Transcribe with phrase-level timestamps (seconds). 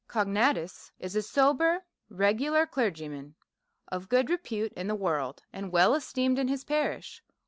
[0.07, 3.35] Cognatus is a sober regular clergyman,
[3.87, 7.21] of good re pute in the world, and well esteemed in his parish.